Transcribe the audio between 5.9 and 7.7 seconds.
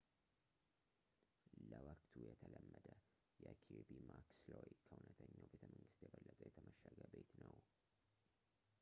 የበለጠ የተመሸገ ቤት ነው